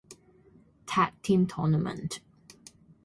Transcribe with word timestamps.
Tag 0.87 1.21
Team 1.21 1.45
Tournament. 1.45 2.21